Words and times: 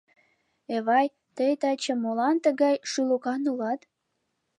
Эвай, 0.75 1.07
тый 1.35 1.53
таче 1.61 1.93
молан 2.03 2.35
тыгай 2.43 2.75
шӱлыкан 2.89 3.41
улат? 3.51 3.81